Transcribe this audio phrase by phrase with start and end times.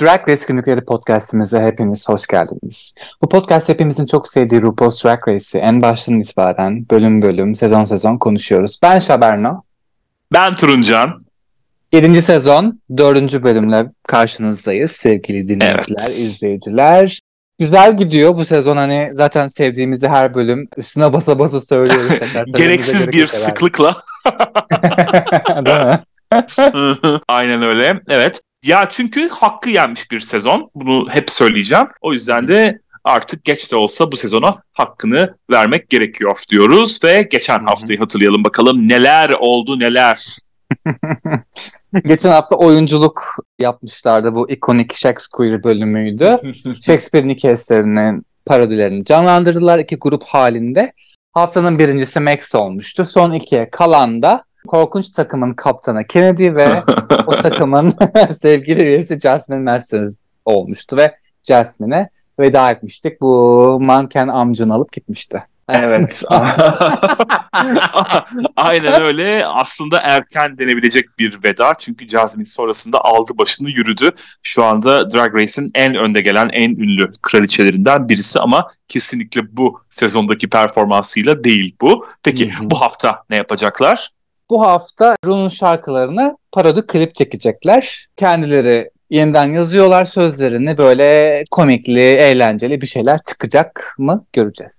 [0.00, 2.94] Drag Race Günlükleri podcastimize hepiniz hoş geldiniz.
[3.22, 8.18] Bu podcast hepimizin çok sevdiği RuPaul's Drag Race'i en baştan itibaren bölüm bölüm, sezon sezon
[8.18, 8.78] konuşuyoruz.
[8.82, 9.60] Ben Şaberno.
[10.32, 11.24] Ben Turuncan.
[11.92, 12.22] 7.
[12.22, 13.42] sezon 4.
[13.42, 16.08] bölümle karşınızdayız sevgili dinleyiciler, evet.
[16.08, 17.20] izleyiciler.
[17.58, 22.18] Güzel gidiyor bu sezon hani zaten sevdiğimizi her bölüm üstüne basa basa söylüyoruz.
[22.56, 23.96] Gereksiz bir sıklıkla.
[25.66, 26.00] Değil mi?
[27.28, 28.00] Aynen öyle.
[28.08, 28.40] Evet.
[28.62, 30.70] Ya çünkü hakkı yenmiş bir sezon.
[30.74, 31.86] Bunu hep söyleyeceğim.
[32.00, 37.58] O yüzden de artık geç de olsa bu sezona hakkını vermek gerekiyor diyoruz ve geçen
[37.58, 40.36] haftayı hatırlayalım bakalım neler oldu neler.
[42.06, 43.22] Geçen hafta oyunculuk
[43.58, 44.34] yapmışlardı.
[44.34, 46.38] Bu ikonik Shakespeare bölümüydü.
[46.82, 50.92] Shakespeare'in iki eserinin parodilerini canlandırdılar iki grup halinde.
[51.32, 53.06] Haftanın birincisi Max olmuştu.
[53.06, 56.68] Son ikiye kalan da korkunç takımın kaptanı Kennedy ve
[57.26, 57.94] o takımın
[58.42, 60.12] sevgili üyesi Jasmine Masters
[60.44, 62.08] olmuştu ve Jasmine'e
[62.38, 63.20] veda etmiştik.
[63.20, 65.42] Bu manken amcını alıp gitmişti.
[65.72, 66.22] Evet.
[68.56, 69.46] Aynen öyle.
[69.46, 71.72] Aslında erken denebilecek bir veda.
[71.78, 74.10] Çünkü Jasmine sonrasında aldı başını yürüdü.
[74.42, 80.48] Şu anda Drag Race'in en önde gelen, en ünlü kraliçelerinden birisi ama kesinlikle bu sezondaki
[80.48, 82.06] performansıyla değil bu.
[82.22, 84.10] Peki bu hafta ne yapacaklar?
[84.50, 88.08] Bu hafta Rune'un şarkılarını parodi klip çekecekler.
[88.16, 94.72] Kendileri yeniden yazıyorlar sözlerini böyle komikli, eğlenceli bir şeyler çıkacak mı göreceğiz.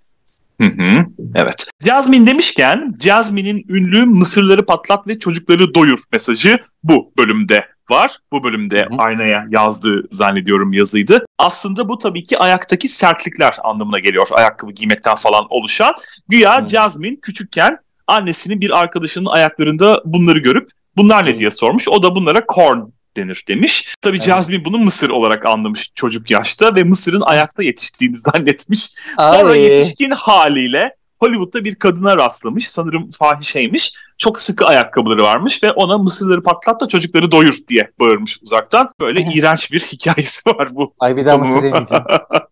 [0.61, 1.05] Hı hı,
[1.35, 1.67] evet.
[1.85, 8.17] Jasmine demişken Jasmine'in ünlü Mısırları patlat ve çocukları doyur mesajı bu bölümde var.
[8.31, 8.97] Bu bölümde hı hı.
[8.97, 11.25] aynaya yazdığı zannediyorum yazıydı.
[11.37, 14.27] Aslında bu tabii ki ayaktaki sertlikler anlamına geliyor.
[14.31, 15.93] Ayakkabı giymekten falan oluşan.
[16.27, 16.67] Güya hı.
[16.67, 17.77] Jasmine küçükken
[18.11, 21.87] annesinin bir arkadaşının ayaklarında bunları görüp bunlar ne diye sormuş.
[21.87, 22.79] O da bunlara corn
[23.17, 23.95] denir demiş.
[24.01, 24.25] Tabii evet.
[24.25, 28.89] Jasmine bunu Mısır olarak anlamış çocuk yaşta ve Mısır'ın ayakta yetiştiğini zannetmiş.
[29.19, 29.61] Sonra Ay.
[29.61, 32.69] yetişkin haliyle Hollywood'da bir kadına rastlamış.
[32.69, 33.93] Sanırım fahişeymiş.
[34.17, 38.89] Çok sıkı ayakkabıları varmış ve ona mısırları patlat da çocukları doyur diye bağırmış uzaktan.
[38.99, 40.93] Böyle iğrenç bir hikayesi var bu.
[40.99, 42.03] Ay bir daha mısır yemeyeceğim.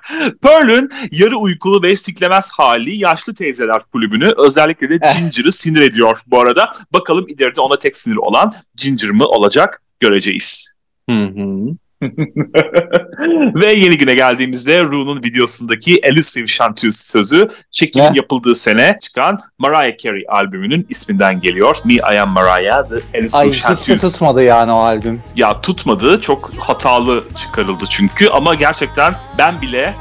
[0.43, 5.19] Pearl'ün yarı uykulu ve siklemez hali yaşlı teyzeler kulübünü özellikle de eh.
[5.19, 6.73] Ginger'ı sinir ediyor bu arada.
[6.93, 10.77] Bakalım ileride ona tek sinir olan Ginger mı olacak göreceğiz.
[11.11, 11.77] Hı hı.
[13.55, 18.17] Ve yeni güne geldiğimizde Rune'un videosundaki Elusive Chanteuse sözü çekimin yeah.
[18.17, 21.77] yapıldığı sene çıkan Mariah Carey albümünün isminden geliyor.
[21.85, 23.95] Me I Am Mariah The Elusive Ay, Chanteuse.
[23.95, 25.23] Hiç tutmadı yani o albüm.
[25.37, 26.21] Ya tutmadı.
[26.21, 29.95] Çok hatalı çıkarıldı çünkü ama gerçekten ben bile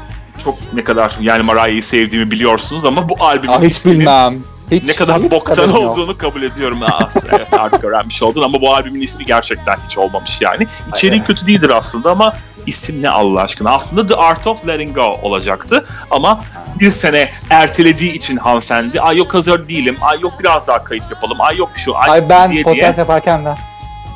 [0.44, 4.42] çok ne kadar yani Mariah'yı sevdiğimi biliyorsunuz ama bu albümün Aa, hiç bilmem.
[4.70, 6.20] Hiç, ne kadar hiç boktan olduğunu yok.
[6.20, 6.82] kabul ediyorum.
[6.82, 10.66] Aa, evet artık öğrenmiş oldun ama bu albümün ismi gerçekten hiç olmamış yani.
[10.88, 11.26] İçeriği Aynen.
[11.26, 12.36] kötü değildir aslında ama
[12.66, 13.70] isim ne Allah aşkına?
[13.70, 16.44] Aslında The Art of Letting Go olacaktı ama
[16.80, 21.40] bir sene ertelediği için hanımefendi ay yok hazır değilim, ay yok biraz daha kayıt yapalım,
[21.40, 22.94] ay yok şu, ay, ay ben diye podcast diye.
[22.98, 23.54] yaparken de.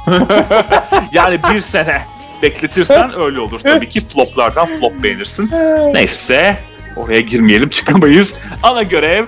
[1.12, 2.02] yani bir sene
[2.42, 3.60] bekletirsen öyle olur.
[3.60, 5.50] Tabii ki floplardan flop beğenirsin.
[5.94, 6.56] Neyse
[6.96, 8.36] oraya girmeyelim çıkamayız.
[8.62, 9.26] Ana görev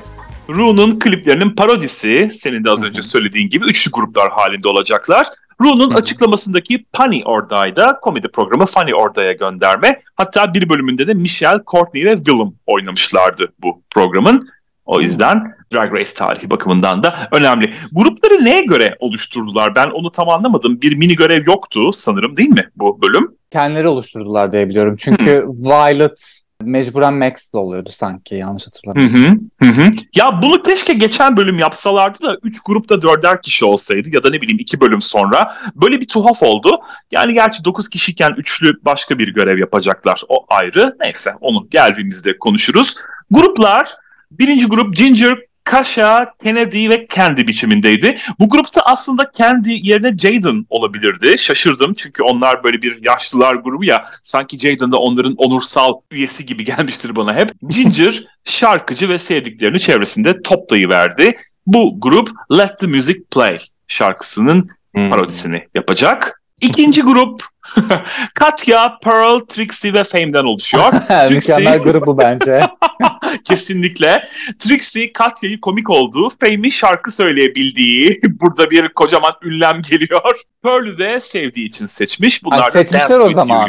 [0.55, 5.27] Rune'un kliplerinin parodisi senin de az önce söylediğin gibi üçlü gruplar halinde olacaklar.
[5.61, 10.01] Rune'un açıklamasındaki Funny or Die'da komedi programı Funny or Die'ye gönderme.
[10.15, 14.49] Hatta bir bölümünde de Michelle, Courtney ve Willem oynamışlardı bu programın.
[14.87, 17.75] O yüzden Drag Race tarihi bakımından da önemli.
[17.93, 19.75] Grupları neye göre oluşturdular?
[19.75, 20.81] Ben onu tam anlamadım.
[20.83, 23.37] Bir mini görev yoktu sanırım değil mi bu bölüm?
[23.51, 24.97] Kendileri oluşturdular diye biliyorum.
[24.99, 29.51] Çünkü Violet mecburen Max'de oluyordu sanki yanlış hatırlamıyorum.
[29.63, 29.93] Hı hı, hı.
[30.15, 34.41] Ya bunu keşke geçen bölüm yapsalardı da 3 grupta dörder kişi olsaydı ya da ne
[34.41, 35.55] bileyim 2 bölüm sonra.
[35.75, 36.81] Böyle bir tuhaf oldu.
[37.11, 40.23] Yani gerçi 9 kişiyken üçlü başka bir görev yapacaklar.
[40.29, 40.97] O ayrı.
[41.01, 42.95] Neyse onu geldiğimizde konuşuruz.
[43.31, 43.97] Gruplar
[44.31, 45.39] birinci grup Ginger,
[45.71, 48.19] Kasha, Kennedy ve Candy biçimindeydi.
[48.39, 51.39] Bu grupta aslında Candy yerine Jaden olabilirdi.
[51.39, 54.05] Şaşırdım çünkü onlar böyle bir yaşlılar grubu ya.
[54.23, 57.51] Sanki Jaden de onların onursal üyesi gibi gelmiştir bana hep.
[57.69, 61.37] Ginger şarkıcı ve sevdiklerini çevresinde toplayıverdi.
[61.67, 65.11] Bu grup Let the Music Play şarkısının hmm.
[65.11, 66.40] parodisini yapacak.
[66.61, 67.43] İkinci grup
[68.35, 70.93] Katya, Pearl, Trixie ve Fame'den oluşuyor.
[71.29, 71.57] Trixie...
[71.57, 72.61] Mükemmel grup bu bence.
[73.45, 74.29] Kesinlikle.
[74.59, 80.41] Trixie, Katya'yı komik olduğu, Fame'i şarkı söyleyebildiği, burada bir kocaman ünlem geliyor.
[80.63, 82.45] Pearl'ü de sevdiği için seçmiş.
[82.45, 83.69] Bunlar Ay, da Dance o zaman.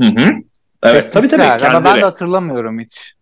[0.00, 0.26] Hı hı.
[0.82, 1.42] Evet tabii tabii.
[1.42, 1.70] Kendileri.
[1.70, 3.14] Ama ben de hatırlamıyorum hiç.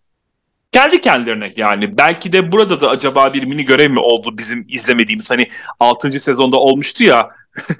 [0.72, 1.98] Geldi kendilerine yani.
[1.98, 5.48] Belki de burada da acaba bir mini görev mi oldu bizim izlemediğimiz hani
[5.80, 6.12] 6.
[6.12, 7.30] sezonda olmuştu ya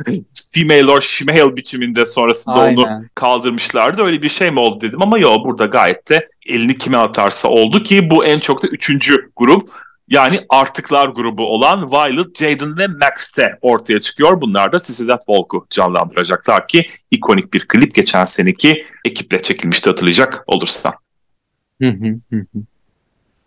[0.55, 2.77] female or shemale biçiminde sonrasında Aynen.
[2.77, 4.03] onu kaldırmışlardı.
[4.03, 7.82] Öyle bir şey mi oldu dedim ama yok burada gayet de elini kime atarsa oldu
[7.82, 9.71] ki bu en çok da üçüncü grup.
[10.09, 14.41] Yani artıklar grubu olan Violet, Jaden ve Max'te ortaya çıkıyor.
[14.41, 20.44] Bunlar da Sissy That Walk'u canlandıracaklar ki ikonik bir klip geçen seneki ekiple çekilmişti hatırlayacak
[20.47, 20.93] olursan.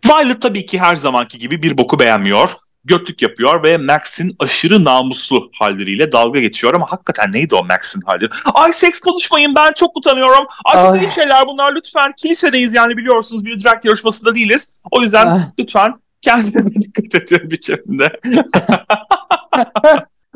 [0.06, 2.50] Violet tabii ki her zamanki gibi bir boku beğenmiyor.
[2.84, 8.30] Götlük yapıyor ve Max'in aşırı namuslu halleriyle dalga geçiyor ama hakikaten neydi o Max'in halleri?
[8.54, 10.46] Ay seks konuşmayın ben çok utanıyorum.
[10.64, 12.12] Ay çok iyi şeyler bunlar lütfen.
[12.16, 14.78] Kilisedeyiz yani biliyorsunuz bir drag yarışmasında değiliz.
[14.90, 15.40] O yüzden Ay.
[15.58, 18.20] lütfen kendinize dikkat edin biçimde.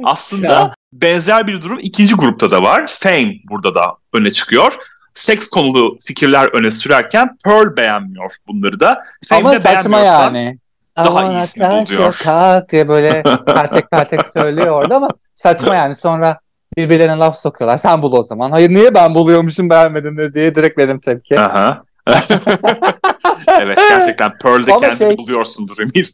[0.04, 0.74] Aslında ya.
[0.92, 2.86] benzer bir durum ikinci grupta da var.
[2.86, 4.72] Fame burada da öne çıkıyor
[5.18, 9.02] seks konulu fikirler öne sürerken Pearl beğenmiyor bunları da.
[9.28, 10.58] Fame Ama saçma yani.
[11.04, 12.20] Daha iyisini buluyor.
[12.24, 16.38] Kalk diye böyle kaltek kaltek söylüyor orada ama saçma yani sonra
[16.76, 17.78] birbirlerine laf sokuyorlar.
[17.78, 18.50] Sen bul o zaman.
[18.50, 21.40] Hayır niye ben buluyormuşum beğenmedin diye direkt benim tepki.
[21.40, 21.82] Aha.
[23.60, 25.18] evet gerçekten Pearl'de Ama kendini şey...
[25.18, 26.10] buluyorsundur Emir.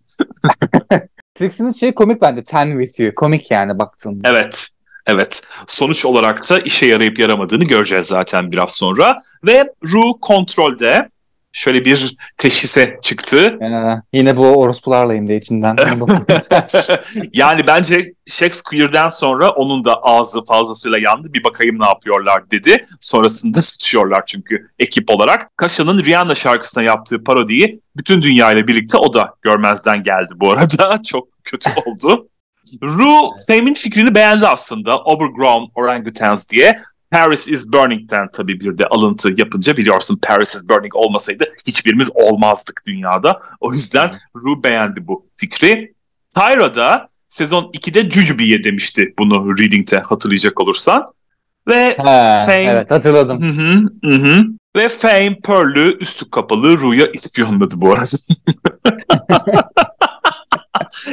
[1.34, 2.44] Trixie'nin şeyi komik bence.
[2.44, 3.14] Ten with you.
[3.14, 4.28] Komik yani baktığında.
[4.28, 4.68] Evet.
[5.06, 5.42] Evet.
[5.66, 9.20] Sonuç olarak da işe yarayıp yaramadığını göreceğiz zaten biraz sonra.
[9.46, 11.08] Ve Ru kontrolde
[11.54, 13.58] şöyle bir teşhise çıktı.
[13.62, 15.76] Ee, yine bu orospularlayım diye içinden.
[17.32, 21.28] yani bence Shakespeare'den sonra onun da ağzı fazlasıyla yandı.
[21.32, 22.84] Bir bakayım ne yapıyorlar dedi.
[23.00, 25.56] Sonrasında sıçıyorlar çünkü ekip olarak.
[25.56, 31.02] Kaşa'nın Rihanna şarkısına yaptığı parodiyi bütün dünya ile birlikte o da görmezden geldi bu arada.
[31.06, 32.28] Çok kötü oldu.
[32.82, 34.98] Ru Fame'in fikrini beğendi aslında.
[34.98, 36.80] Overgrown Orangutans diye.
[37.14, 42.82] Paris is Burning'den tabii bir de alıntı yapınca biliyorsun Paris is Burning olmasaydı hiçbirimiz olmazdık
[42.86, 43.40] dünyada.
[43.60, 45.94] O yüzden Ru beğendi bu fikri.
[46.34, 51.06] Tyra da sezon 2'de Jujubee demişti bunu Reading'te hatırlayacak olursan.
[51.68, 52.62] Ve He, Fame...
[52.62, 53.42] Evet hatırladım.
[53.42, 54.44] Hı hı, hı hı.
[54.76, 58.16] Ve Fame Pearl'ü üstü kapalı Ru'ya ispiyonladı bu arada.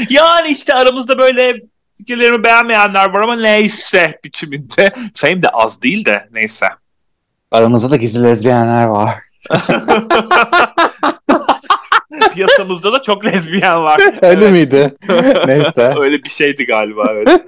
[0.09, 1.61] yani işte aramızda böyle
[1.97, 4.93] fikirlerimi beğenmeyenler var ama neyse biçiminde.
[5.15, 6.67] Fame de az değil de neyse.
[7.51, 9.30] Aramızda da gizli lezbiyenler var.
[12.33, 14.01] Piyasamızda da çok lezbiyen var.
[14.21, 14.51] Öyle evet.
[14.51, 14.93] miydi?
[15.47, 15.93] Neyse.
[15.99, 17.41] Öyle bir şeydi galiba evet.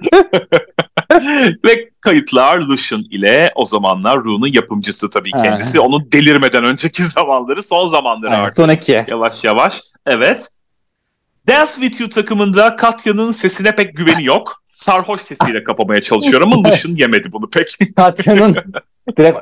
[1.66, 5.80] Ve kayıtlar Lucian ile o zamanlar Rune'un yapımcısı tabii kendisi.
[5.80, 8.56] Onun delirmeden önceki zamanları son zamanları artık.
[8.56, 9.04] Son iki.
[9.08, 9.80] Yavaş yavaş.
[10.06, 10.48] Evet.
[11.48, 14.62] Dance With You takımında Katya'nın sesine pek güveni yok.
[14.64, 17.78] Sarhoş sesiyle kapamaya çalışıyor ama Lucian yemedi bunu pek.
[17.96, 18.56] Katya'nın
[19.18, 19.38] direkt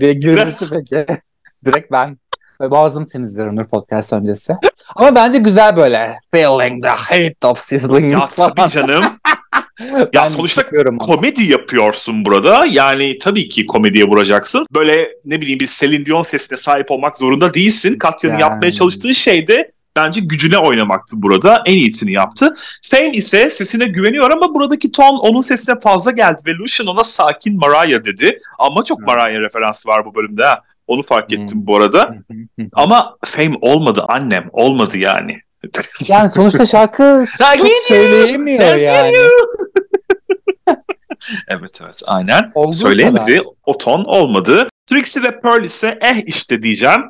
[0.00, 1.06] diye girmesi peki.
[1.64, 2.18] Direkt ben
[2.60, 4.52] boğazım temizliyorum Nur Podcast öncesi.
[4.96, 6.18] Ama bence güzel böyle.
[6.34, 8.12] Feeling the hate of sizzling.
[8.12, 9.04] Ya tabii canım.
[10.12, 10.62] ya sonuçta
[10.98, 12.64] komedi yapıyorsun burada.
[12.70, 14.66] Yani tabii ki komediye vuracaksın.
[14.74, 17.98] Böyle ne bileyim bir Celine Dion sesine sahip olmak zorunda değilsin.
[17.98, 18.50] Katya'nın yani.
[18.50, 21.62] yapmaya çalıştığı şey de bence gücüne oynamaktı burada.
[21.66, 22.54] En iyisini yaptı.
[22.90, 27.56] Fame ise sesine güveniyor ama buradaki ton onun sesine fazla geldi ve Lucian ona sakin
[27.56, 28.38] Mariah dedi.
[28.58, 30.62] Ama çok Mariah referansı var bu bölümde ha.
[30.90, 32.14] Onu fark ettim bu arada.
[32.72, 34.48] ama Fame olmadı annem.
[34.52, 35.36] Olmadı yani.
[36.08, 37.24] yani sonuçta şarkı
[37.58, 39.16] çok söyleyemiyor yani.
[41.48, 42.52] evet evet aynen.
[42.54, 43.36] Olduğu Söyleyemedi.
[43.36, 43.44] Kadar.
[43.66, 44.68] O ton olmadı.
[44.86, 47.00] Trixie ve Pearl ise eh işte diyeceğim.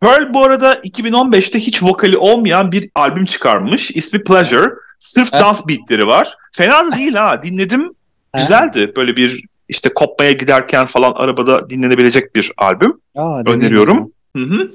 [0.00, 3.90] Pearl bu arada 2015'te hiç vokali olmayan bir albüm çıkarmış.
[3.90, 4.70] İsmi Pleasure.
[4.98, 6.34] Sırf dans beatleri var.
[6.52, 7.42] Fena da değil ha.
[7.42, 7.92] Dinledim.
[8.34, 8.92] Güzeldi.
[8.96, 13.00] Böyle bir işte kopmaya giderken falan arabada dinlenebilecek bir albüm.
[13.16, 14.12] Aa, Öneriyorum.
[14.36, 14.66] Hı hı.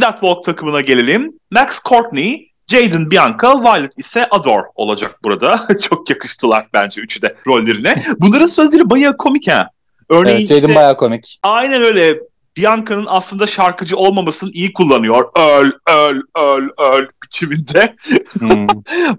[0.00, 1.32] That Walk takımına gelelim.
[1.50, 5.66] Max Courtney, Jaden Bianca, Violet ise Adore olacak burada.
[5.88, 8.04] Çok yakıştılar bence üçü de rollerine.
[8.18, 9.70] Bunların sözleri bayağı komik ha.
[10.08, 11.38] Örneğin evet, Jaden işte, bayağı komik.
[11.42, 12.18] Aynen öyle.
[12.56, 15.24] Bianca'nın aslında şarkıcı olmamasını iyi kullanıyor.
[15.36, 17.94] Öl, öl, öl, öl biçiminde.
[18.38, 18.66] Hmm.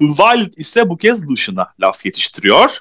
[0.20, 2.78] Violet ise bu kez Lucian'a laf yetiştiriyor.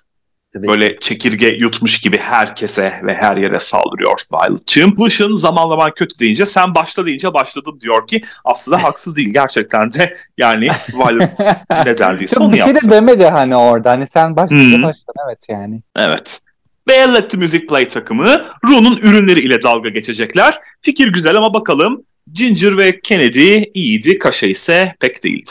[0.53, 0.69] Tabii.
[0.69, 4.97] Böyle çekirge yutmuş gibi herkese ve her yere saldırıyor Violet'cığım.
[4.99, 9.93] Lucian zaman zaman kötü deyince sen başla deyince başladım diyor ki aslında haksız değil gerçekten
[9.93, 11.41] de yani Violet
[11.87, 12.75] ne derdiyse onu yaptı.
[12.75, 14.93] Bir şey de demedi hani orada hani sen başlayınca hmm.
[15.27, 15.83] evet yani.
[15.97, 16.41] Evet
[16.89, 20.59] ve Let the Music Play takımı Ru'nun ürünleri ile dalga geçecekler.
[20.83, 25.51] Fikir güzel ama bakalım Ginger ve Kennedy iyiydi, Kaşa ise pek değildi.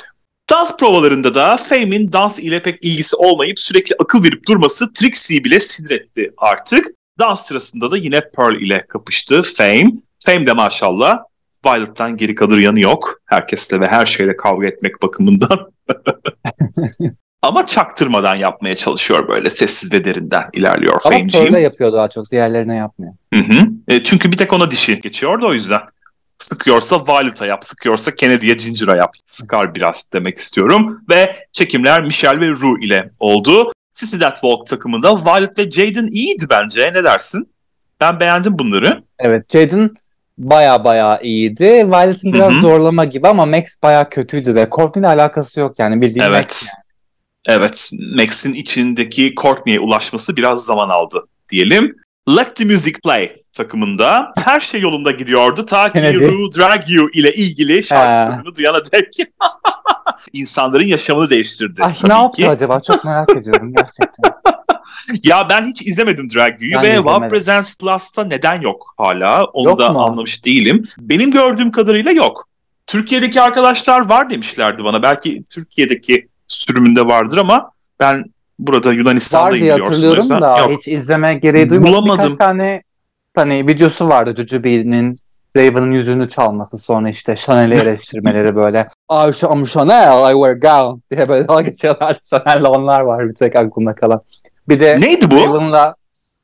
[0.50, 5.60] Dans provalarında da Fame'in dans ile pek ilgisi olmayıp sürekli akıl verip durması Trixie'yi bile
[5.60, 6.86] sinir etti artık.
[7.20, 9.92] Dans sırasında da yine Pearl ile kapıştı Fame.
[10.26, 11.20] Fame de maşallah
[11.66, 13.22] Violet'tan geri kalır yanı yok.
[13.26, 15.72] Herkesle ve her şeyle kavga etmek bakımından.
[17.42, 21.46] Ama çaktırmadan yapmaya çalışıyor böyle sessiz ve derinden ilerliyor Ama Fame'ciğim.
[21.46, 22.32] Pearl'e yapıyor daha çok.
[22.32, 23.14] Diğerlerine yapmıyor.
[23.34, 23.68] Hı hı.
[23.88, 25.80] E, çünkü bir tek ona dişi geçiyordu o yüzden.
[26.40, 29.14] Sıkıyorsa Violet'a yap, sıkıyorsa Kennedy'ye Ginger'a yap.
[29.26, 31.02] Sıkar biraz demek istiyorum.
[31.10, 33.72] Ve çekimler Michelle ve Rue ile oldu.
[33.92, 36.94] Sissy That Walk takımında Violet ve Jaden iyiydi bence.
[36.94, 37.50] Ne dersin?
[38.02, 39.04] Ben beğendim bunları.
[39.20, 39.90] Evet Jaden
[40.38, 41.66] baya baya iyiydi.
[41.66, 42.62] Violet'in biraz Hı hı.
[42.62, 46.34] zorlama gibi ama Max baya kötüydü ve Courtney'le alakası yok yani bildiğin Evet.
[46.34, 46.70] Max.
[47.46, 51.96] Evet, Max'in içindeki Courtney'e ulaşması biraz zaman aldı diyelim.
[52.28, 55.66] Let the Music Play takımında her şey yolunda gidiyordu.
[55.66, 56.00] Ta ki.
[56.20, 58.32] Rue Drag You ile ilgili şarkı Ha.
[58.32, 59.08] sözünü duyana dek
[60.34, 61.84] insanların yaşamını değiştirdi.
[61.84, 62.50] Ay tabii ne yaptı ki.
[62.50, 62.80] acaba?
[62.80, 64.34] Çok merak ediyorum gerçekten.
[65.24, 67.28] Ya ben hiç izlemedim Drag You'yu ve Wow.
[67.28, 69.40] Presents Plus'ta neden yok hala?
[69.54, 70.00] Onu Yok da mu?
[70.04, 70.84] anlamış değilim.
[71.00, 72.48] Benim gördüğüm kadarıyla yok.
[72.88, 75.02] Türkiye'deki arkadaşlar var demişlerdi bana.
[75.04, 78.24] Belki Türkiye'deki sürümünde vardır ama ben
[78.60, 80.72] burada Var Yunanistan'dayım diye hatırlıyorum yüzden da yok.
[80.72, 81.94] hiç izleme gereği duymadım.
[81.94, 82.32] Bulamadım.
[82.32, 82.84] Birkaç tane
[83.36, 84.76] hani videosu vardı Jujubee
[85.58, 91.30] Raven'ın yüzünü çalması sonra işte Chanel'i eleştirmeleri böyle I am Chanel, I wear gowns diye
[91.30, 92.18] böyle dalga geçiyorlar.
[92.30, 94.22] Chanel'le onlar var bir tek aklımda kalan.
[94.70, 95.36] Bir de Neydi bu?
[95.36, 95.96] Raven'la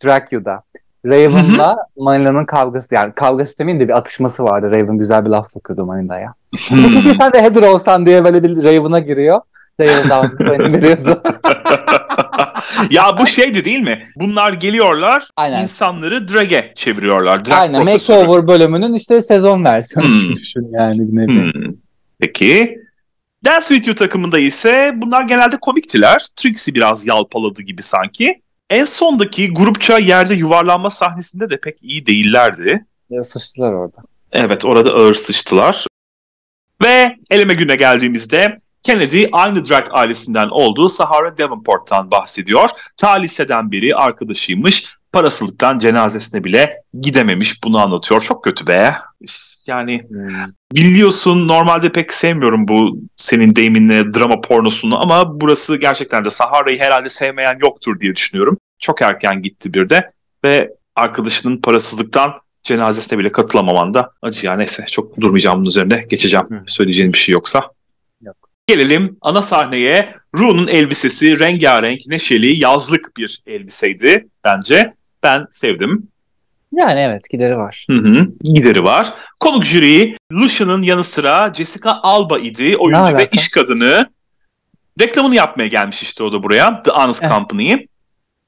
[0.06, 0.64] Dracu'da.
[1.06, 4.72] Raven'la Manila'nın kavgası yani kavgası demeyeyim de bir atışması vardı.
[4.72, 6.34] Raven güzel bir laf sokuyordu Manila'ya.
[6.52, 9.42] Keşke sen de header olsan diye böyle bir Raven'a giriyor.
[9.80, 11.24] Daha veriyordu.
[12.90, 14.08] ya bu şeydi değil mi?
[14.16, 15.64] Bunlar geliyorlar, Aynen.
[15.64, 17.46] insanları drag'e çeviriyorlar.
[17.46, 18.18] Drag Aynen profesörü.
[18.18, 20.36] Makeover bölümünün işte sezon versiyonu Hmm.
[20.36, 21.54] düşün yani bir nevi.
[21.54, 21.74] Hmm.
[22.20, 22.78] Peki.
[23.46, 26.26] Dance With You takımında ise bunlar genelde komiktiler.
[26.36, 28.42] Trixie biraz yalpaladı gibi sanki.
[28.70, 32.86] En sondaki grupça yerde yuvarlanma sahnesinde de pek iyi değillerdi.
[33.10, 33.98] Ya sıçtılar orada.
[34.32, 35.88] Evet orada ağır sıçtılar.
[36.84, 42.70] Ve eleme güne geldiğimizde Kennedy aynı drag ailesinden olduğu Sahara Davenport'tan bahsediyor.
[42.98, 44.86] Ta liseden biri arkadaşıymış.
[45.12, 47.64] Parasızlıktan cenazesine bile gidememiş.
[47.64, 48.22] Bunu anlatıyor.
[48.22, 48.96] Çok kötü be.
[49.68, 50.04] Yani
[50.76, 57.10] biliyorsun normalde pek sevmiyorum bu senin deyiminle drama pornosunu ama burası gerçekten de Sahara'yı herhalde
[57.10, 58.58] sevmeyen yoktur diye düşünüyorum.
[58.80, 60.12] Çok erken gitti bir de
[60.44, 66.46] ve arkadaşının parasızlıktan cenazesine bile katılamaman da acı ya neyse çok durmayacağım bunun üzerinde geçeceğim
[66.50, 66.64] Hı.
[66.68, 67.75] söyleyeceğin bir şey yoksa.
[68.76, 70.16] Gelelim ana sahneye.
[70.38, 74.94] Ru'nun elbisesi rengarenk, neşeli, yazlık bir elbiseydi bence.
[75.24, 76.08] Ben sevdim.
[76.74, 77.86] Yani evet gideri var.
[77.90, 79.14] Hı hı, gideri var.
[79.40, 82.78] Konuk jüri Lucian'ın yanı sıra Jessica Alba idi.
[82.78, 84.10] Oyuncu ve iş kadını.
[85.02, 86.84] Reklamını yapmaya gelmiş işte o da buraya.
[86.84, 87.30] The Honest Eh.
[87.30, 87.74] Company.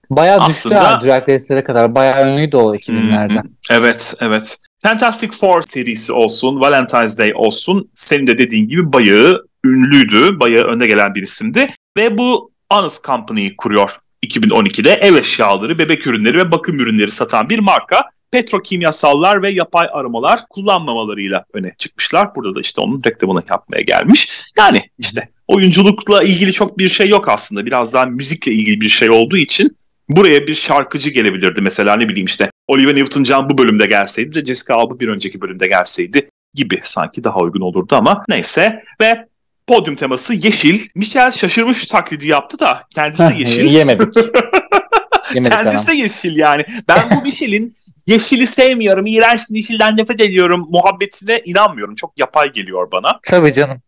[0.09, 1.95] Bayağı düştü Aslında- ha Drag Race'lere kadar.
[1.95, 3.33] Bayağı ünlüydü o 2000'lerde.
[3.33, 3.43] Hı hı.
[3.71, 4.57] Evet, evet.
[4.83, 7.89] Fantastic Four serisi olsun, Valentine's Day olsun.
[7.93, 10.39] Senin de dediğin gibi bayağı ünlüydü.
[10.39, 11.67] Bayağı önde gelen bir isimdi.
[11.97, 14.91] Ve bu Honest Company'yi kuruyor 2012'de.
[14.91, 18.03] Ev eşyaları, bebek ürünleri ve bakım ürünleri satan bir marka.
[18.31, 22.35] Petrokimyasallar ve yapay aromalar kullanmamalarıyla öne çıkmışlar.
[22.35, 24.29] Burada da işte onun reklamını yapmaya gelmiş.
[24.57, 27.65] Yani işte oyunculukla ilgili çok bir şey yok aslında.
[27.65, 29.77] Biraz daha müzikle ilgili bir şey olduğu için
[30.09, 34.75] buraya bir şarkıcı gelebilirdi mesela ne bileyim işte Olivia Newton-John bu bölümde gelseydi de Jessica
[34.75, 39.26] Alba bir önceki bölümde gelseydi gibi sanki daha uygun olurdu ama neyse ve
[39.67, 40.89] podyum teması yeşil.
[40.95, 43.65] Michelle şaşırmış taklidi yaptı da kendisi de yeşil.
[43.65, 44.15] Yemedik.
[45.33, 46.65] Yemedik kendisi de yeşil yani.
[46.87, 47.73] Ben bu Michelle'in
[48.07, 51.95] yeşili sevmiyorum, iğrenç yeşilden nefret ediyorum muhabbetine inanmıyorum.
[51.95, 53.19] Çok yapay geliyor bana.
[53.23, 53.81] Tabii canım.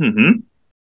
[0.00, 0.34] Hı hı.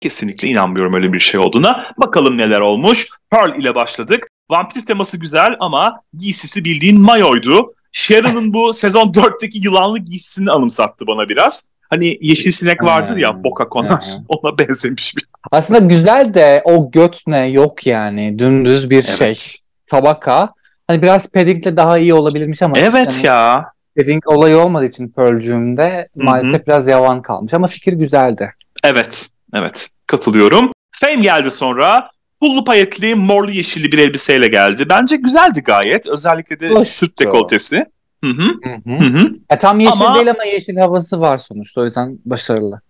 [0.01, 1.93] Kesinlikle inanmıyorum öyle bir şey olduğuna.
[1.97, 3.07] Bakalım neler olmuş.
[3.29, 4.27] Pearl ile başladık.
[4.49, 7.73] Vampir teması güzel ama giysisi bildiğin mayoydu.
[7.91, 11.69] Sharon'ın bu sezon 4'teki yılanlı giysisini anımsattı bana biraz.
[11.89, 13.43] Hani yeşil sinek vardır ya Hmm.
[13.43, 13.89] boka konar.
[13.89, 13.97] Hı.
[14.27, 15.25] Ona benzemiş bir.
[15.51, 18.39] Aslında güzel de o göt ne yok yani.
[18.39, 19.27] Dümdüz bir şey.
[19.27, 19.57] Evet.
[19.87, 20.53] Tabaka.
[20.87, 23.65] Hani biraz paddingle daha iyi olabilirmiş ama Evet hani ya.
[23.97, 28.53] padding olayı olmadığı için Pearl'cüğümde maalesef biraz yavan kalmış ama fikir güzeldi.
[28.83, 29.27] Evet.
[29.53, 29.89] Evet.
[30.07, 30.71] Katılıyorum.
[30.91, 32.09] Fame geldi sonra.
[32.41, 34.85] Pullu payetli, morlu yeşilli bir elbiseyle geldi.
[34.89, 36.07] Bence güzeldi gayet.
[36.07, 36.93] Özellikle de Hoştu.
[36.93, 37.85] sırt dekoltesi.
[38.23, 38.43] Hı hı.
[38.63, 38.99] Hı hı.
[38.99, 39.31] Hı hı.
[39.51, 42.81] Ya tam yeşil Ama- değil ama yeşil havası var sonuçta o yüzden başarılı.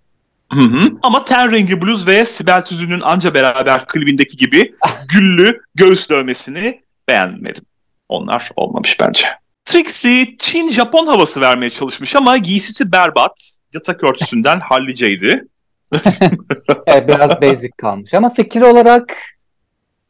[0.54, 0.92] Hı hı.
[1.04, 4.74] Ama ten rengi bluz ve Sibel Tüzün'ün anca beraber klibindeki gibi
[5.14, 7.64] güllü göğüs dövmesini beğenmedim.
[8.10, 9.28] Onlar olmamış bence.
[9.66, 13.58] Trixie Çin Japon havası vermeye çalışmış ama giysisi berbat.
[13.74, 15.48] Yatak örtüsünden halliceydi.
[16.88, 19.16] Evet biraz basic kalmış ama fikir olarak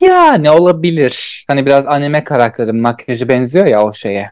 [0.01, 1.45] yani olabilir.
[1.47, 4.31] Hani biraz anime karakterin makyajı benziyor ya o şeye.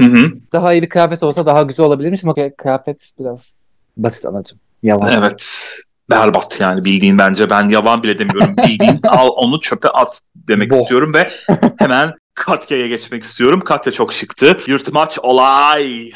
[0.00, 0.32] Hı hı.
[0.52, 3.54] Daha iyi bir kıyafet olsa daha güzel olabilirmiş ama kıyafet biraz
[3.96, 4.58] basit anacığım.
[4.82, 5.12] Yalan.
[5.12, 5.68] Evet.
[6.10, 8.56] berbat yani bildiğin bence ben yalan bile demiyorum.
[8.56, 10.76] Bildiğin al onu çöpe at demek Boh.
[10.76, 11.30] istiyorum ve
[11.78, 13.60] hemen Katya'ya geçmek istiyorum.
[13.60, 14.56] Katya çok şıktı.
[14.66, 16.10] Yırtmaç olay.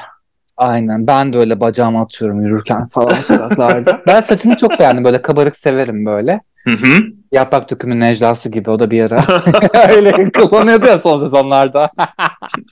[0.56, 4.02] Aynen ben de öyle bacağımı atıyorum yürürken falan sokaklarda.
[4.06, 6.40] ben saçını çok beğendim böyle kabarık severim böyle.
[6.68, 7.02] Hı hı.
[7.32, 9.25] Yaprak dökümü Neclası gibi o da bir ara
[9.96, 11.90] öyle kullanıyordu ya son sezonlarda.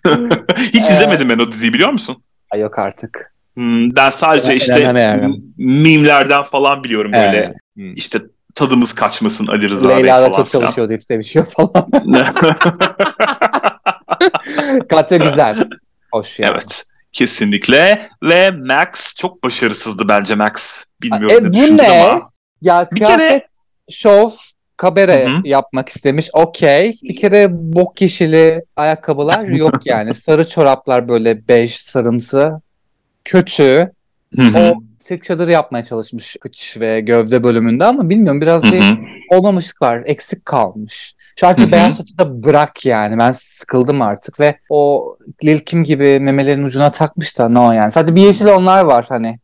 [0.56, 2.22] Hiç izlemedim ben o diziyi biliyor musun?
[2.50, 3.34] Ay yok artık.
[3.54, 7.36] Hmm, Ben sadece Ben işte m- mimlerden falan biliyorum böyle.
[7.36, 7.52] Evet.
[7.76, 7.94] Hmm.
[7.96, 8.18] İşte
[8.54, 10.62] tadımız kaçmasın Ali Rıza Bey Leyla da falan çok filan.
[10.62, 11.90] çalışıyor deyip sevişiyor falan.
[14.88, 15.68] Katya güzel.
[16.12, 16.50] Hoş yani.
[16.52, 16.84] evet.
[17.12, 18.08] Kesinlikle.
[18.22, 20.84] Ve Max çok başarısızdı bence Max.
[21.02, 22.02] Bilmiyorum E, ne bu ne?
[22.10, 22.28] ama.
[22.62, 23.46] Ya Bir kıyafet kere-
[23.90, 24.30] şov
[24.76, 25.40] kabere Hı hı.
[25.44, 26.30] yapmak istemiş.
[26.32, 26.98] Okey.
[27.02, 30.14] Bir kere bok yeşili ayakkabılar yok yani.
[30.14, 32.60] Sarı çoraplar böyle bej sarımsı.
[33.24, 33.92] Kötü.
[34.36, 34.58] Hı hı.
[34.58, 38.98] O silk çadır yapmaya çalışmış kıç ve gövde bölümünde ama bilmiyorum biraz Hı bir
[39.28, 40.02] olmamışlık var.
[40.06, 41.14] Eksik kalmış.
[41.36, 43.18] Şu artık beyaz saçı da bırak yani.
[43.18, 45.14] Ben sıkıldım artık ve o
[45.44, 47.92] Lil Kim gibi memelerin ucuna takmış da no yani.
[47.92, 49.38] Sadece bir yeşil onlar var hani.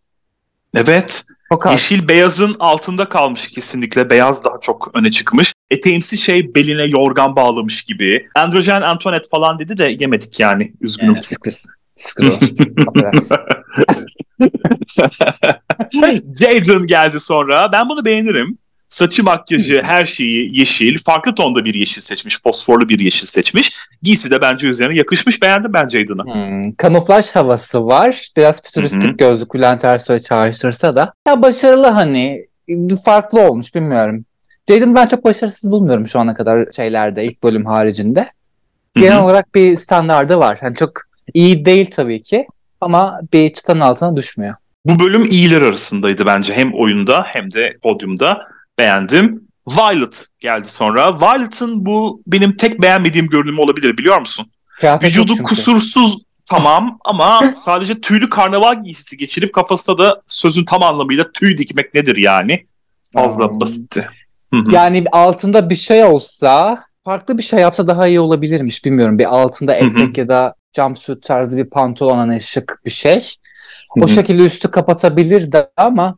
[0.75, 1.25] Evet.
[1.51, 1.73] Az.
[1.73, 4.11] Yeşil beyazın altında kalmış kesinlikle.
[4.11, 5.53] Beyaz daha çok öne çıkmış.
[5.71, 8.29] Eteğimsi şey beline yorgan bağlamış gibi.
[8.35, 10.73] Androjen Antoinette falan dedi de yemedik yani.
[10.81, 11.15] Üzgünüm.
[11.17, 11.71] Evet, sıkırsın.
[12.21, 12.33] O.
[16.39, 17.73] Jaden geldi sonra.
[17.73, 18.59] Ben bunu beğenirim.
[18.91, 20.99] Saçı, makyajı, her şeyi yeşil.
[20.99, 22.43] Farklı tonda bir yeşil seçmiş.
[22.43, 23.73] Fosforlu bir yeşil seçmiş.
[24.03, 25.43] Giysi de bence üzerine yakışmış.
[25.43, 26.25] Beğendim ben Jaden'ı.
[26.25, 28.29] Hmm, kamuflaj havası var.
[28.37, 29.17] Biraz fütüristik Hı hı.
[29.17, 31.13] gözlük Bülent Ersoy çağrıştırsa da.
[31.29, 32.47] Ya başarılı hani.
[33.05, 34.25] Farklı olmuş bilmiyorum.
[34.69, 38.31] Jaden ben çok başarısız bulmuyorum şu ana kadar şeylerde ilk bölüm haricinde.
[38.95, 39.25] Genel hı.
[39.25, 40.59] olarak bir standardı var.
[40.63, 40.93] Yani çok
[41.35, 42.47] iyi değil tabii ki
[42.81, 44.55] ama bir çıtanın altına düşmüyor.
[44.85, 46.55] Bu bölüm iyiler arasındaydı bence.
[46.55, 48.49] Hem oyunda hem de podyumda.
[48.81, 49.49] Beğendim.
[49.69, 51.21] Violet geldi sonra.
[51.21, 54.47] Violet'ın bu benim tek beğenmediğim görünümü olabilir biliyor musun?
[54.81, 61.33] Kıyafet Vücudu kusursuz tamam ama sadece tüylü karnaval giysisi geçirip kafasına da sözün tam anlamıyla
[61.33, 62.67] tüy dikmek nedir yani?
[63.15, 63.61] Fazla Hmm.
[63.61, 64.09] basitti.
[64.71, 69.19] Yani altında bir şey olsa farklı bir şey yapsa daha iyi olabilirmiş bilmiyorum.
[69.19, 73.35] Bir altında etek ya da jumpsuit tarzı bir pantolon hani şık bir şey.
[74.01, 76.17] O şekilde üstü kapatabilir de ama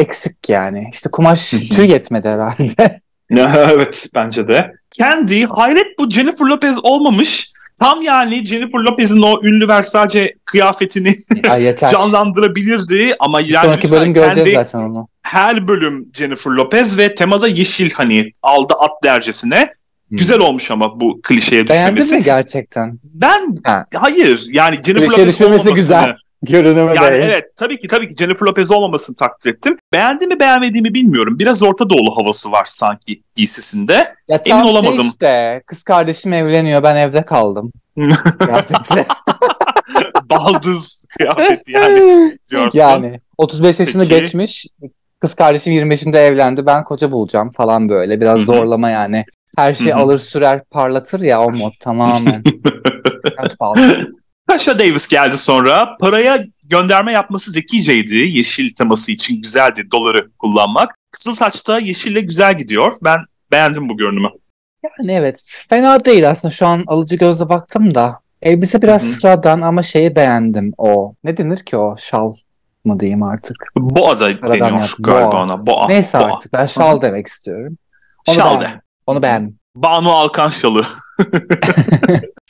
[0.00, 0.90] eksik yani.
[0.92, 3.00] İşte kumaş tüy yetmedi herhalde.
[3.36, 4.72] evet bence de.
[4.98, 7.50] Candy hayret bu Jennifer Lopez olmamış.
[7.78, 11.16] Tam yani Jennifer Lopez'in o ünlü Versace kıyafetini
[11.48, 15.08] Ay canlandırabilirdi ama yani sonraki bölüm göreceğiz zaten onu.
[15.22, 19.68] her bölüm Jennifer Lopez ve temada yeşil hani aldı at dercesine.
[20.10, 22.16] Güzel olmuş ama bu klişeye Beğendin düşmemesi.
[22.16, 22.98] mi gerçekten?
[23.04, 23.86] Ben Ha.
[23.94, 25.74] hayır yani Jennifer Klişeye Lopez olmamasını.
[25.74, 26.16] güzel.
[26.42, 27.22] Görünümü Yani değil.
[27.22, 29.76] evet tabii ki tabii ki Jennifer Lopez olmamasını takdir ettim.
[29.92, 31.38] Beğendiğimi beğenmediğimi bilmiyorum.
[31.38, 33.92] Biraz Orta Doğulu havası var sanki giysisinde.
[34.30, 35.06] Ya emin tam şey olamadım.
[35.06, 37.72] işte kız kardeşim evleniyor ben evde kaldım.
[40.30, 42.78] Baldız kıyafeti yani diyorsun.
[42.78, 44.20] Yani 35 yaşını Peki.
[44.20, 44.66] geçmiş.
[45.20, 46.66] Kız kardeşim 25'inde evlendi.
[46.66, 48.20] Ben koca bulacağım falan böyle.
[48.20, 48.46] Biraz Hı hı.
[48.46, 49.24] zorlama yani.
[49.56, 52.42] Her şeyi alır sürer parlatır ya o mod tamamen.
[53.36, 53.96] Kaç pahalı.
[54.48, 55.96] Tasha Davis geldi sonra.
[56.00, 58.14] Paraya gönderme yapması zekiceydi.
[58.16, 60.94] Yeşil teması için güzeldi doları kullanmak.
[61.10, 62.92] Kızıl saçta yeşille güzel gidiyor.
[63.04, 63.18] Ben
[63.52, 64.28] beğendim bu görünümü.
[64.98, 68.20] Yani evet fena değil aslında şu an alıcı gözle baktım da.
[68.42, 69.12] Elbise biraz Hı hı.
[69.12, 71.14] sıradan ama şeyi beğendim o.
[71.24, 72.34] Ne denir ki o şal
[72.84, 73.56] mı diyeyim artık.
[73.76, 74.96] Boğa da Sıradan deniyor yaptım.
[75.02, 75.42] galiba Boğa.
[75.42, 75.66] ona.
[75.66, 75.86] Boğa.
[75.88, 76.34] Neyse boğa.
[76.36, 77.78] artık ben şal demek istiyorum.
[78.28, 78.60] Onu Şal de.
[78.60, 78.80] beğendim.
[79.06, 79.58] Onu beğendim.
[79.74, 80.86] Banu Alkan şalı.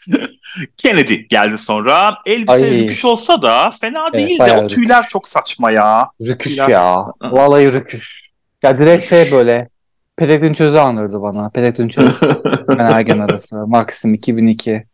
[0.76, 2.14] Kennedy geldi sonra.
[2.26, 2.70] Elbise Ay.
[2.70, 6.10] rüküş olsa da fena Evet, değil de o tüyler çok saçma ya.
[6.20, 6.68] Rüküş Ya.
[6.68, 7.06] ya.
[7.22, 8.20] Vallahi rüküş.
[8.62, 9.68] Ya direkt şey böyle
[10.16, 11.50] Pellegrin Çöz'ü andırdı bana.
[11.50, 12.20] Pellegrin Çöz.
[12.68, 13.56] Ben Ergen arası.
[13.66, 14.84] Maxim 2002.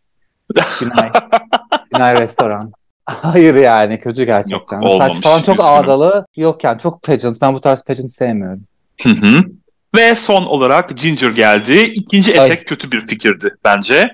[0.81, 1.11] Günay.
[1.95, 2.73] Günay Restoran.
[3.07, 4.81] Hayır yani kötü gerçekten.
[4.81, 5.71] Yok, olmamış, Saç falan çok üzgünüm.
[5.73, 6.27] ağdalı.
[6.37, 7.40] Yok yani çok pageant.
[7.42, 8.61] Ben bu tarz pageant sevmiyorum.
[9.03, 9.37] Hı hı.
[9.97, 11.75] Ve son olarak Ginger geldi.
[11.79, 12.47] İkinci Ay.
[12.47, 14.05] etek kötü bir fikirdi bence.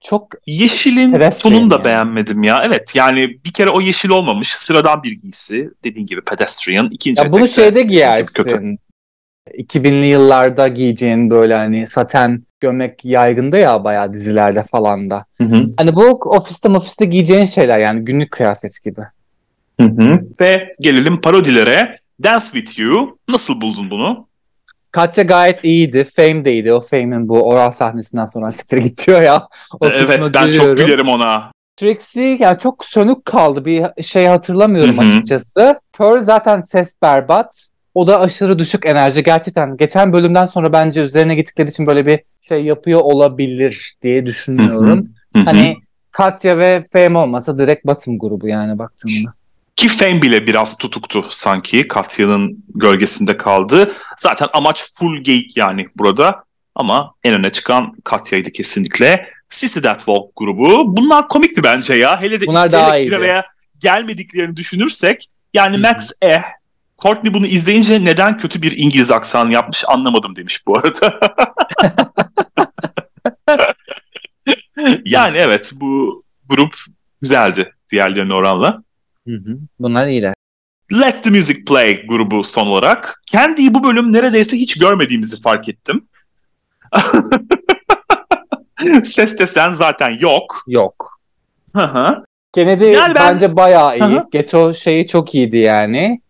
[0.00, 1.84] Çok Yeşilin Pedestrian tonunu da yani.
[1.84, 2.62] beğenmedim ya.
[2.66, 4.54] Evet yani bir kere o yeşil olmamış.
[4.54, 5.70] Sıradan bir giysi.
[5.84, 6.88] Dediğin gibi pedestrian.
[6.90, 8.42] İkinci ya bunu şeyde giyersin.
[8.42, 8.76] kötü.
[9.58, 15.24] 2000'li yıllarda giyeceğin böyle hani saten gömlek yaygındı ya bayağı dizilerde falan da.
[15.38, 15.66] Hı hı.
[15.76, 19.00] Hani bu ofiste ofiste giyeceğin şeyler yani günlük kıyafet gibi.
[19.80, 20.20] Hı hı.
[20.40, 21.96] Ve gelelim parodilere.
[22.22, 23.18] Dance With You.
[23.28, 24.26] Nasıl buldun bunu?
[24.92, 26.04] Katya gayet iyiydi.
[26.04, 26.72] Fame de iyiydi.
[26.72, 29.48] O Fame'in bu oral sahnesinden sonra siktir gidiyor ya.
[29.80, 30.76] O evet ben gülüyorum.
[30.76, 31.50] çok gülerim ona.
[31.76, 33.64] Trixie yani çok sönük kaldı.
[33.64, 35.06] Bir şey hatırlamıyorum Hı hı.
[35.06, 35.80] açıkçası.
[35.98, 37.66] Pearl zaten ses berbat.
[37.94, 39.22] O da aşırı düşük enerji.
[39.22, 45.08] Gerçekten geçen bölümden sonra bence üzerine gittikleri için böyle bir şey yapıyor olabilir diye düşünüyorum.
[45.34, 45.44] Hı hı.
[45.44, 45.76] Hani
[46.10, 49.32] Katya ve Fame olmasa direkt Batım grubu yani baktığımda.
[49.80, 51.88] Ki Fame bile biraz tutuktu sanki.
[51.88, 53.92] Katya'nın gölgesinde kaldı.
[54.18, 56.44] Zaten amaç full geyik yani burada.
[56.74, 59.28] Ama en öne çıkan Katya'ydı kesinlikle.
[59.48, 60.96] Sissy That Walk grubu.
[60.96, 62.20] Bunlar komikti bence ya.
[62.20, 63.44] Hele de Bunlar isteyerek bir araya
[63.78, 65.26] gelmediklerini düşünürsek.
[65.54, 65.82] Yani Hı hı.
[65.82, 66.42] Max eh.
[66.98, 71.20] Courtney bunu izleyince neden kötü bir İngiliz aksanı yapmış anlamadım demiş bu arada.
[75.04, 76.76] yani evet bu grup
[77.20, 78.82] güzeldi diğerlerine oranla.
[79.28, 79.58] Hı hı.
[79.80, 80.34] Bunlar iyiler.
[81.00, 83.22] Let the Music Play grubu son olarak.
[83.26, 86.08] Candy'yi bu bölüm neredeyse hiç görmediğimizi fark ettim.
[89.04, 90.64] Ses desen zaten yok.
[90.66, 91.20] Yok.
[91.76, 92.24] Hı hı.
[92.52, 94.20] Kennedy Yani ben- bence bayağı iyi.
[94.32, 96.20] Geto şeyi çok iyiydi yani.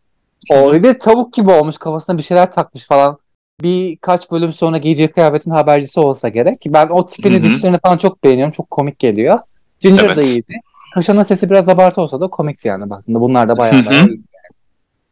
[0.50, 3.18] O bir de tavuk gibi olmuş kafasına bir şeyler takmış falan.
[3.62, 6.56] Birkaç bölüm sonra giyeceği kıyafetin habercisi olsa gerek.
[6.66, 7.44] Ben o tipini Hı hı.
[7.44, 8.52] dişlerini falan çok beğeniyorum.
[8.52, 9.38] Çok komik geliyor.
[9.80, 10.24] Ginger da Evet.
[10.26, 10.54] iyiydi.
[10.94, 13.20] Kaşanın sesi biraz abartı olsa da komikti yani baktığında.
[13.20, 14.08] Bunlar da bayağı bayağı.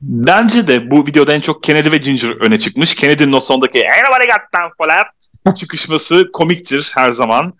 [0.01, 2.95] Bence de bu videoda en çok Kennedy ve Ginger öne çıkmış.
[2.95, 7.55] Kennedy'nin o sondaki "Ain't nobody got time for that" çıkışması komiktir her zaman.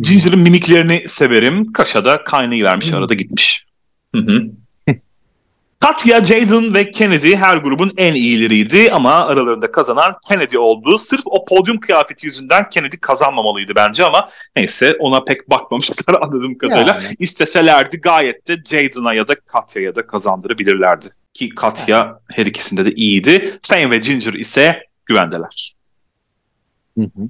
[0.00, 1.72] Ginger'ın mimiklerini severim.
[1.72, 3.66] Kaşa da kaynayı vermiş arada gitmiş.
[4.14, 4.42] Hı hı.
[5.80, 10.98] Katya, Jaden ve Kennedy her grubun en iyileriydi ama aralarında kazanan Kennedy oldu.
[10.98, 16.92] Sırf o podyum kıyafeti yüzünden Kennedy kazanmamalıydı bence ama neyse ona pek bakmamışlar anladığım kadarıyla.
[16.92, 17.16] Yani.
[17.18, 21.06] İsteselerdi gayet de Jaden'a ya da Katya'ya da kazandırabilirlerdi.
[21.34, 23.50] Ki Katya her ikisinde de iyiydi.
[23.62, 25.74] Fame ve Ginger ise güvendeler.
[26.98, 27.28] Hı hı.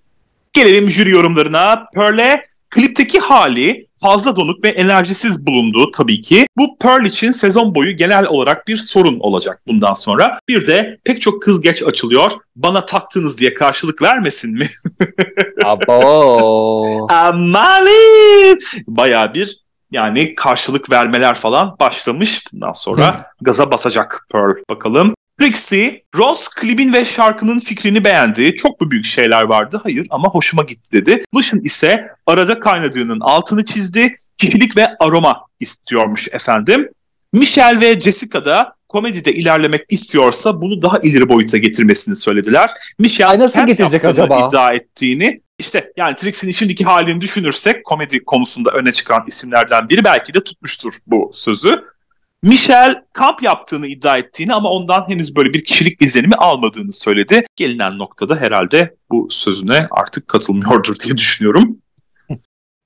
[0.52, 1.86] Gelelim jüri yorumlarına.
[1.94, 6.46] Pearl'e klipteki hali fazla donuk ve enerjisiz bulundu tabii ki.
[6.56, 10.38] Bu Pearl için sezon boyu genel olarak bir sorun olacak bundan sonra.
[10.48, 12.32] Bir de pek çok kız geç açılıyor.
[12.56, 14.68] Bana taktınız diye karşılık vermesin mi?
[15.64, 17.06] Abo.
[17.10, 18.58] Amali!
[18.86, 22.44] Bayağı bir yani karşılık vermeler falan başlamış.
[22.52, 25.14] Bundan sonra gaza basacak Pearl bakalım.
[25.40, 28.56] Trixie, Ross klibin ve şarkının fikrini beğendi.
[28.56, 29.80] Çok mu büyük şeyler vardı?
[29.82, 31.24] Hayır ama hoşuma gitti dedi.
[31.34, 34.14] Lucian ise arada kaynadığının altını çizdi.
[34.38, 36.88] Kişilik ve aroma istiyormuş efendim.
[37.32, 42.70] Michelle ve Jessica da komedide ilerlemek istiyorsa bunu daha ileri boyuta getirmesini söylediler.
[42.98, 44.48] Michelle nasıl getirecek acaba?
[44.48, 50.34] iddia ettiğini işte yani Trixie'nin şimdiki halini düşünürsek komedi konusunda öne çıkan isimlerden biri belki
[50.34, 51.84] de tutmuştur bu sözü.
[52.42, 57.44] Michelle kamp yaptığını iddia ettiğini ama ondan henüz böyle bir kişilik izlenimi almadığını söyledi.
[57.56, 61.78] Gelinen noktada herhalde bu sözüne artık katılmıyordur diye düşünüyorum.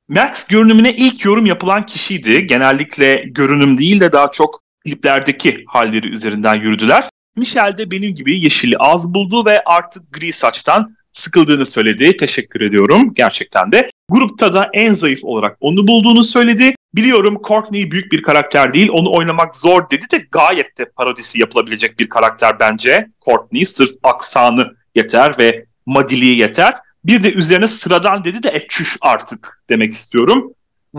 [0.09, 2.47] Max görünümüne ilk yorum yapılan kişiydi.
[2.47, 7.09] Genellikle görünüm değil de daha çok kliplerdeki halleri üzerinden yürüdüler.
[7.37, 12.17] Michelle de benim gibi yeşili az buldu ve artık gri saçtan sıkıldığını söyledi.
[12.17, 13.91] Teşekkür ediyorum gerçekten de.
[14.11, 16.75] Grupta da en zayıf olarak onu bulduğunu söyledi.
[16.95, 18.89] Biliyorum Courtney büyük bir karakter değil.
[18.93, 23.09] Onu oynamak zor dedi de gayet de parodisi yapılabilecek bir karakter bence.
[23.25, 26.75] Courtney sırf aksanı yeter ve madiliği yeter.
[27.05, 30.53] Bir de üzerine sıradan dedi de etçüş artık demek istiyorum.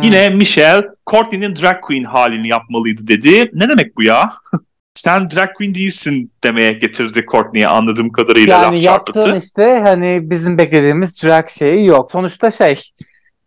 [0.04, 3.51] Yine Michelle Courtney'nin drag queen halini yapmalıydı dedi.
[3.54, 4.30] Ne demek bu ya?
[4.95, 9.45] Sen drag queen değilsin demeye getirdi Courtney'e anladığım kadarıyla yani laf yaptığın çarpıttı.
[9.45, 12.12] işte hani bizim beklediğimiz drag şeyi yok.
[12.12, 12.81] Sonuçta şey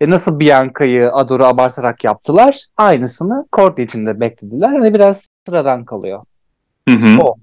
[0.00, 2.64] e, nasıl Bianca'yı Ador'u abartarak yaptılar.
[2.76, 4.68] Aynısını Courtney için de beklediler.
[4.68, 6.22] Hani biraz sıradan kalıyor.
[6.88, 7.22] Hı hı.
[7.22, 7.34] O.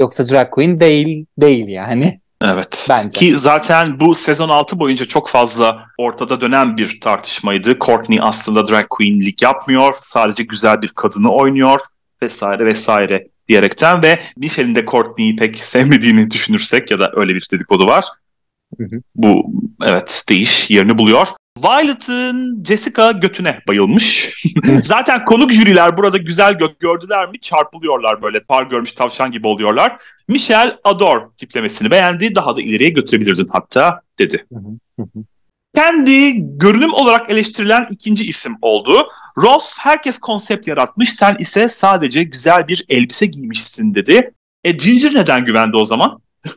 [0.00, 2.20] Yoksa drag queen değil değil yani.
[2.44, 2.86] Evet.
[2.90, 3.18] Bence.
[3.18, 7.78] Ki zaten bu sezon 6 boyunca çok fazla ortada dönen bir tartışmaydı.
[7.78, 9.94] Courtney aslında drag queenlik yapmıyor.
[10.02, 11.80] Sadece güzel bir kadını oynuyor
[12.22, 17.86] vesaire vesaire diyerekten ve Michelle'in de Courtney'yi pek sevmediğini düşünürsek ya da öyle bir dedikodu
[17.86, 18.04] var.
[18.78, 19.02] Hı hı.
[19.14, 19.44] Bu
[19.84, 21.28] evet değiş yerini buluyor.
[21.58, 24.34] Violet'ın Jessica götüne bayılmış.
[24.82, 29.96] Zaten konuk jüriler burada güzel göt gördüler mi çarpılıyorlar böyle par görmüş tavşan gibi oluyorlar.
[30.28, 32.34] Michelle Ador tiplemesini beğendi.
[32.34, 34.46] Daha da ileriye götürebilirdin hatta dedi.
[34.52, 34.58] Hı,
[34.98, 35.24] hı hı.
[35.74, 39.08] Kendi görünüm olarak eleştirilen ikinci isim oldu.
[39.38, 44.32] Ross herkes konsept yaratmış sen ise sadece güzel bir elbise giymişsin dedi.
[44.64, 46.20] E Ginger neden güvendi o zaman?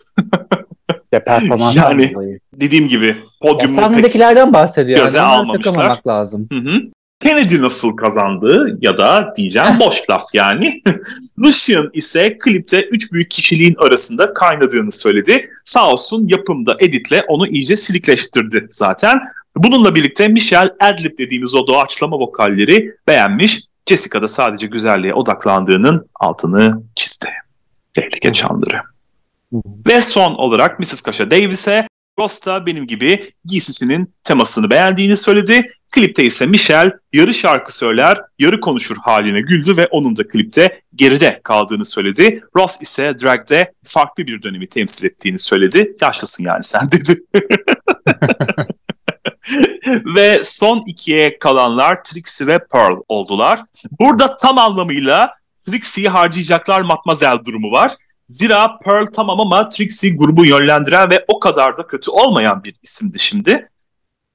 [1.11, 2.39] Ya performans Yani, dolayı.
[2.53, 4.99] Dediğim gibi Ya podyumu pek bahsediyor.
[4.99, 5.27] göze yani.
[5.27, 5.99] Almamışlar.
[6.07, 6.47] lazım.
[6.51, 6.81] Hı hı.
[7.19, 10.81] Kennedy nasıl kazandı ya da diyeceğim boş laf yani.
[11.39, 15.49] Lucian ise klipte üç büyük kişiliğin arasında kaynadığını söyledi.
[15.65, 19.19] Sağ olsun yapımda editle onu iyice silikleştirdi zaten.
[19.57, 23.59] Bununla birlikte Michelle Adlib dediğimiz o doğaçlama vokalleri beğenmiş.
[23.89, 27.29] Jessica da sadece güzelliğe odaklandığının altını çizdi.
[27.93, 28.81] Tehlike çanları.
[29.87, 31.01] Ve son olarak Mrs.
[31.01, 31.87] Kaşa Davis'e
[32.19, 35.71] Ross da benim gibi giysisinin temasını beğendiğini söyledi.
[35.91, 41.41] Klipte ise Michelle yarı şarkı söyler, yarı konuşur haline güldü ve onun da klipte geride
[41.43, 42.43] kaldığını söyledi.
[42.55, 45.91] Ross ise drag'de farklı bir dönemi temsil ettiğini söyledi.
[46.01, 47.17] Yaşlısın yani sen dedi.
[50.15, 53.61] ve son ikiye kalanlar Trixie ve Pearl oldular.
[53.99, 57.91] Burada tam anlamıyla Trixie'yi harcayacaklar matmazel durumu var.
[58.27, 63.19] Zira Pearl tamam ama Trixie grubu yönlendiren ve o kadar da kötü olmayan bir isimdi
[63.19, 63.69] şimdi.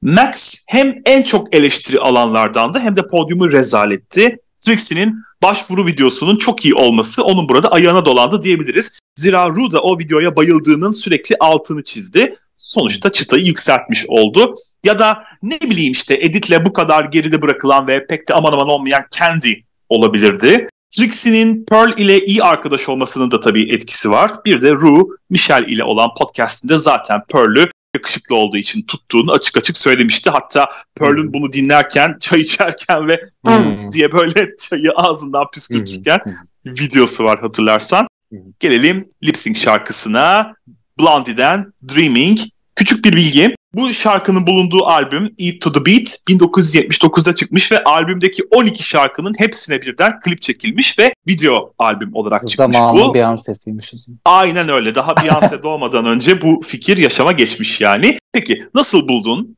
[0.02, 4.38] Max hem en çok eleştiri alanlardandı hem de podyumu rezaletti.
[4.60, 8.98] Trixie'nin başvuru videosunun çok iyi olması onun burada ayağına dolandı diyebiliriz.
[9.16, 12.36] Zira Ru da o videoya bayıldığının sürekli altını çizdi.
[12.56, 14.54] Sonuçta çıtayı yükseltmiş oldu.
[14.84, 18.68] Ya da ne bileyim işte editle bu kadar geride bırakılan ve pek de aman aman
[18.68, 19.54] olmayan Candy
[19.88, 20.68] olabilirdi.
[20.90, 24.32] Trixie'nin Pearl ile iyi arkadaş olmasının da tabii etkisi var.
[24.44, 29.78] Bir de Ru, Michelle ile olan podcastinde zaten Pearl'ü yakışıklı olduğu için tuttuğunu açık açık
[29.78, 30.30] söylemişti.
[30.30, 31.32] Hatta Pearl'ün hmm.
[31.32, 33.92] bunu dinlerken, çay içerken ve hmm.
[33.92, 36.72] diye böyle çayı ağzından püskürtürken hmm.
[36.72, 38.06] videosu var hatırlarsan.
[38.28, 38.38] Hmm.
[38.60, 40.54] Gelelim lip sync şarkısına.
[41.00, 42.38] Blondie'den Dreaming.
[42.76, 43.54] Küçük bir bilgi.
[43.74, 49.82] Bu şarkının bulunduğu albüm Eat to the Beat 1979'da çıkmış ve albümdeki 12 şarkının hepsine
[49.82, 53.14] birden klip çekilmiş ve video albüm olarak çıkmış Zamanın bu.
[53.14, 54.94] Beyoncé'siymiş Aynen öyle.
[54.94, 58.18] Daha Beyoncé doğmadan önce bu fikir yaşama geçmiş yani.
[58.32, 59.56] Peki nasıl buldun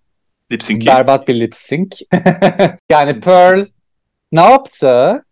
[0.53, 0.87] lip sync'i?
[0.87, 2.01] Berbat bir lip sync.
[2.91, 3.67] yani Pearl
[4.33, 5.23] ne yaptı?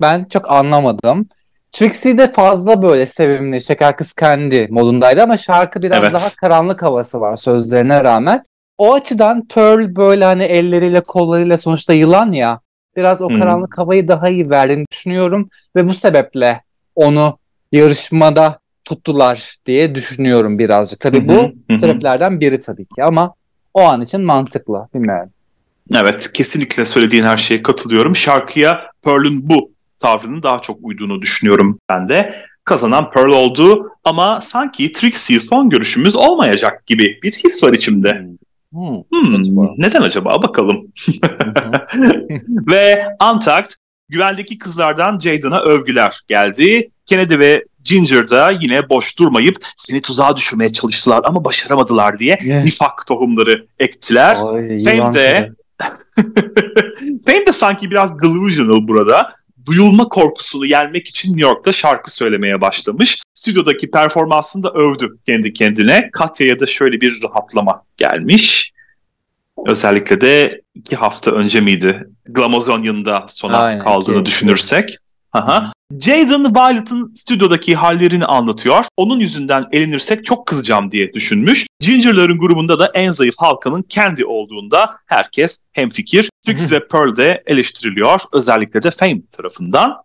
[0.00, 1.28] Ben çok anlamadım.
[1.72, 6.12] Trixie de fazla böyle sevimli, şeker kız kendi modundaydı ama şarkı biraz evet.
[6.12, 8.44] daha karanlık havası var sözlerine rağmen.
[8.78, 12.60] O açıdan Pearl böyle hani elleriyle kollarıyla sonuçta yılan ya
[12.96, 13.38] biraz o hmm.
[13.38, 16.62] karanlık havayı daha iyi verdiğini düşünüyorum ve bu sebeple
[16.94, 17.38] onu
[17.72, 21.00] yarışmada tuttular diye düşünüyorum birazcık.
[21.00, 23.34] Tabii bu sebeplerden biri tabii ki ama
[23.74, 25.30] o an için mantıklı bilmiyorum.
[25.94, 28.16] Evet kesinlikle söylediğin her şeye katılıyorum.
[28.16, 32.44] Şarkıya Pearl'ün bu tavrının daha çok uyduğunu düşünüyorum ben de.
[32.64, 38.26] Kazanan Pearl oldu ama sanki Trixie son görüşümüz olmayacak gibi bir his var içimde.
[38.72, 39.02] Hmm.
[39.12, 39.74] Hmm, acaba?
[39.76, 40.42] neden acaba?
[40.42, 40.86] Bakalım.
[42.70, 43.74] ve Antact
[44.08, 46.90] güvendeki kızlardan Jaden'a övgüler geldi.
[47.06, 52.64] Kennedy ve Ginger da yine boş durmayıp seni tuzağa düşürmeye çalıştılar ama başaramadılar diye yeah.
[52.64, 54.36] nifak tohumları ektiler.
[54.84, 55.52] Fame de
[57.26, 59.32] Fame de sanki biraz delusional burada
[59.66, 63.22] duyulma korkusunu yenmek için New York'ta şarkı söylemeye başlamış.
[63.34, 66.10] Stüdyodaki performansını da övdü kendi kendine.
[66.12, 68.72] Katya'ya da şöyle bir rahatlama gelmiş.
[69.66, 72.08] Özellikle de iki hafta önce miydi?
[72.24, 74.96] Glamazonian'da sona Aynen, kaldığını düşünürsek.
[75.32, 75.72] Aha.
[75.98, 78.84] Jaden Violet'ın stüdyodaki hallerini anlatıyor.
[78.96, 81.66] Onun yüzünden elinirsek çok kızacağım diye düşünmüş.
[81.80, 86.30] Ginger'ların grubunda da en zayıf halkanın kendi olduğunda herkes hemfikir.
[86.46, 88.20] Trix ve Pearl de eleştiriliyor.
[88.32, 89.98] Özellikle de Fame tarafından.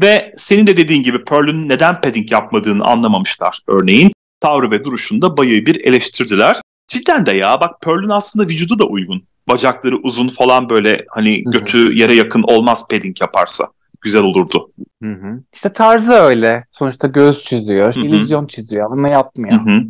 [0.00, 4.12] Ve senin de dediğin gibi Pearl'ün neden padding yapmadığını anlamamışlar örneğin.
[4.40, 6.60] Tavrı ve duruşunda bayağı bir eleştirdiler.
[6.88, 9.24] Cidden de ya bak Pearl'ün aslında vücudu da uygun.
[9.48, 13.68] Bacakları uzun falan böyle hani götü yere yakın olmaz padding yaparsa
[14.04, 14.68] güzel olurdu.
[15.02, 15.42] Hı hı.
[15.52, 16.64] İşte tarzı öyle.
[16.72, 18.00] Sonuçta göz çiziyor, hı.
[18.00, 19.60] illüzyon çiziyor ama yapmıyor.
[19.60, 19.82] Hı hı.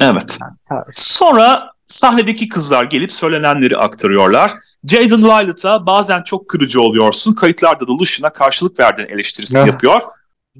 [0.00, 0.38] Evet.
[0.70, 4.52] Yani, Sonra sahnedeki kızlar gelip söylenenleri aktarıyorlar.
[4.84, 7.34] Jaden Violet'a bazen çok kırıcı oluyorsun.
[7.34, 10.02] Kayıtlarda da Lucian'a karşılık verdiğin eleştirisini yapıyor.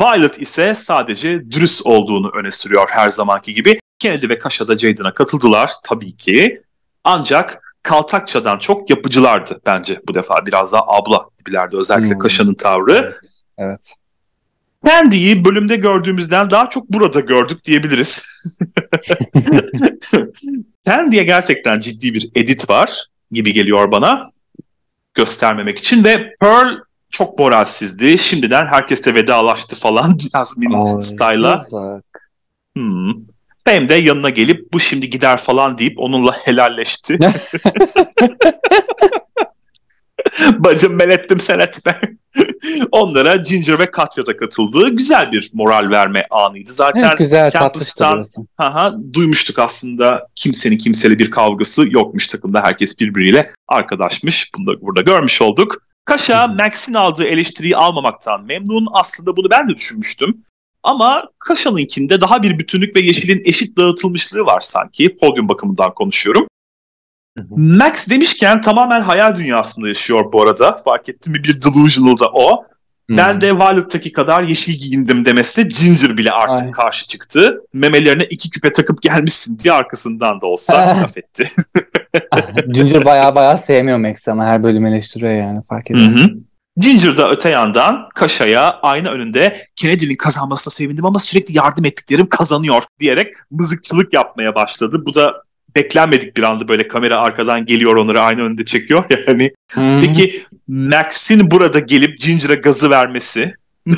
[0.01, 3.81] Violet ise sadece dürüst olduğunu öne sürüyor her zamanki gibi.
[3.99, 6.63] Kennedy ve Kaşa da Jaden'a katıldılar tabii ki.
[7.05, 10.47] Ancak Kaltakça'dan çok yapıcılardı bence bu defa.
[10.47, 12.19] Biraz daha abla gibilerdi özellikle hmm.
[12.19, 13.19] Kaşa'nın tavrı.
[13.59, 13.95] Evet.
[14.85, 15.45] evet.
[15.45, 18.25] Bölümde gördüğümüzden daha çok burada gördük diyebiliriz.
[20.87, 24.31] Candy'ye gerçekten ciddi bir edit var gibi geliyor bana
[25.15, 26.69] göstermemek için ve Pearl
[27.11, 28.19] çok moralsizdi.
[28.19, 31.67] Şimdiden herkesle vedalaştı falan Jasmine style'a.
[32.77, 33.13] Hmm.
[33.69, 37.19] Hem de yanına gelip bu şimdi gider falan deyip onunla helalleşti.
[40.59, 42.01] Bacım ben ettim sen etme.
[42.93, 44.91] Onlara Ginger ve Katya da katıldı.
[44.91, 46.73] Güzel bir moral verme anıydı.
[46.73, 48.25] Zaten evet, güzel, Tempest'tan
[48.59, 52.63] aha, duymuştuk aslında kimsenin kimseyle bir kavgası yokmuş takımda.
[52.65, 54.51] Herkes birbiriyle arkadaşmış.
[54.55, 55.83] Bunu da burada görmüş olduk.
[56.05, 58.89] Kaşa Max'in aldığı eleştiriyi almamaktan memnun.
[58.93, 60.45] Aslında bunu ben de düşünmüştüm.
[60.83, 65.17] Ama Kaşa'nınkinde daha bir bütünlük ve yeşilin eşit dağıtılmışlığı var sanki.
[65.21, 66.47] Podyum bakımından konuşuyorum.
[67.57, 70.73] Max demişken tamamen hayal dünyasında yaşıyor bu arada.
[70.73, 72.65] Fark ettim mi bir delusional da o.
[73.09, 73.17] Hmm.
[73.17, 76.71] Ben de Violet'taki kadar yeşil giyindim demesine Ginger bile artık Ay.
[76.71, 77.61] karşı çıktı.
[77.73, 81.49] Memelerine iki küpe takıp gelmişsin diye arkasından da olsa laf etti.
[82.73, 86.48] Ginger baya baya sevmiyor Max ama her bölüm eleştiriyor yani fark ediyorum.
[86.79, 92.83] Ginger da öte yandan Kaşa'ya ayna önünde Kennedy'nin kazanmasına sevindim ama sürekli yardım ettiklerim kazanıyor
[93.01, 95.03] diyerek mızıkçılık yapmaya başladı.
[95.07, 95.43] Bu da
[95.75, 99.53] beklenmedik bir anda böyle kamera arkadan geliyor onları aynı önünde çekiyor yani.
[99.73, 100.01] Hmm.
[100.01, 103.53] Peki Max'in burada gelip Ginger'a gazı vermesi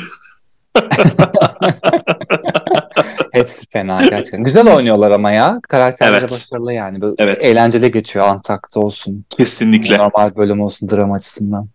[3.31, 4.43] Hepsi fena gerçekten.
[4.43, 5.59] Güzel oynuyorlar ama ya.
[5.69, 6.31] Karakterleri evet.
[6.31, 7.01] başarılı yani.
[7.01, 7.45] Böyle evet.
[7.45, 9.25] Eğlenceli geçiyor Antak'ta olsun.
[9.37, 9.97] Kesinlikle.
[9.97, 11.67] Normal bölüm olsun drama açısından.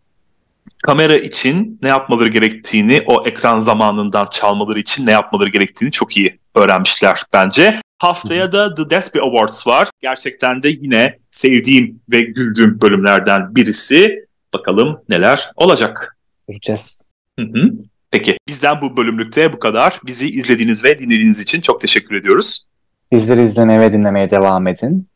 [0.86, 6.38] Kamera için ne yapmaları gerektiğini, o ekran zamanından çalmaları için ne yapmaları gerektiğini çok iyi
[6.54, 7.80] öğrenmişler bence.
[7.98, 9.88] Haftaya da The Despi Awards var.
[10.02, 14.26] Gerçekten de yine sevdiğim ve güldüğüm bölümlerden birisi.
[14.54, 16.16] Bakalım neler olacak.
[16.48, 17.02] Göreceğiz.
[17.38, 17.70] Hı hı.
[18.10, 20.00] Peki bizden bu bölümlükte bu kadar.
[20.06, 22.66] Bizi izlediğiniz ve dinlediğiniz için çok teşekkür ediyoruz.
[23.12, 25.08] Bizleri izlemeye ve dinlemeye devam edin.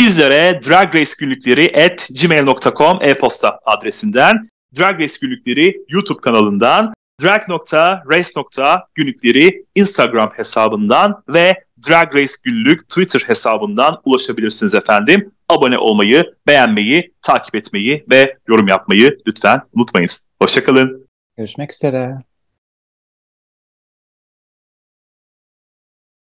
[0.00, 4.40] Bizlere Drag Race günlükleri at gmail.com e-posta adresinden,
[4.78, 14.74] Drag Race günlükleri YouTube kanalından, drag.race.günlükleri Instagram hesabından ve Drag Race günlük Twitter hesabından ulaşabilirsiniz
[14.74, 15.32] efendim.
[15.48, 20.30] Abone olmayı, beğenmeyi, takip etmeyi ve yorum yapmayı lütfen unutmayınız.
[20.42, 21.08] Hoşçakalın.
[21.36, 22.27] Görüşmek üzere.